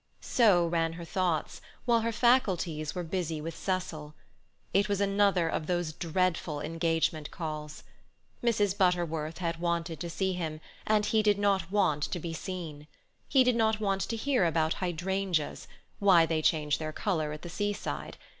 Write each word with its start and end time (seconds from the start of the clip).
So 0.19 0.65
ran 0.65 0.93
her 0.93 1.05
thoughts, 1.05 1.61
while 1.85 1.99
her 1.99 2.11
faculties 2.11 2.95
were 2.95 3.03
busy 3.03 3.39
with 3.39 3.55
Cecil. 3.55 4.15
It 4.73 4.89
was 4.89 4.99
another 4.99 5.47
of 5.47 5.67
those 5.67 5.93
dreadful 5.93 6.59
engagement 6.59 7.29
calls. 7.29 7.83
Mrs. 8.43 8.75
Butterworth 8.75 9.37
had 9.37 9.59
wanted 9.61 9.99
to 9.99 10.09
see 10.09 10.33
him, 10.33 10.59
and 10.87 11.05
he 11.05 11.21
did 11.21 11.37
not 11.37 11.71
want 11.71 12.01
to 12.01 12.17
be 12.19 12.33
seen. 12.33 12.87
He 13.29 13.43
did 13.43 13.55
not 13.55 13.79
want 13.79 14.01
to 14.09 14.15
hear 14.15 14.43
about 14.43 14.73
hydrangeas, 14.81 15.67
why 15.99 16.25
they 16.25 16.41
change 16.41 16.79
their 16.79 16.91
colour 16.91 17.31
at 17.31 17.43
the 17.43 17.47
seaside. 17.49 18.17